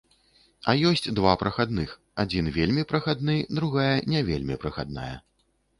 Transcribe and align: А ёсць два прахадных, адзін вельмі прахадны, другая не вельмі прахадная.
А 0.71 0.73
ёсць 0.91 1.05
два 1.19 1.33
прахадных, 1.41 1.93
адзін 2.25 2.49
вельмі 2.59 2.89
прахадны, 2.93 3.39
другая 3.61 3.95
не 4.17 4.27
вельмі 4.33 4.55
прахадная. 4.67 5.13